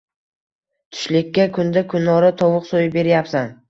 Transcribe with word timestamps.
Tushlikka 0.95 1.47
kunda-kunora 1.61 2.35
tovuq 2.43 2.71
so‘yib 2.75 3.01
beryapsan 3.03 3.59